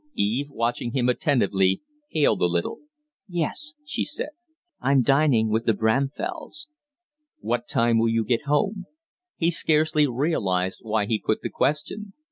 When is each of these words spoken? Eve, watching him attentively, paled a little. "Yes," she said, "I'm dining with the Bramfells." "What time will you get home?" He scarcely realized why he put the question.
Eve, 0.15 0.49
watching 0.49 0.93
him 0.93 1.07
attentively, 1.07 1.83
paled 2.11 2.41
a 2.41 2.45
little. 2.45 2.79
"Yes," 3.27 3.75
she 3.85 4.03
said, 4.03 4.31
"I'm 4.79 5.03
dining 5.03 5.47
with 5.49 5.67
the 5.67 5.75
Bramfells." 5.75 6.67
"What 7.39 7.67
time 7.67 7.99
will 7.99 8.09
you 8.09 8.23
get 8.25 8.45
home?" 8.47 8.85
He 9.37 9.51
scarcely 9.51 10.07
realized 10.07 10.79
why 10.81 11.05
he 11.05 11.19
put 11.23 11.43
the 11.43 11.51
question. 11.51 12.13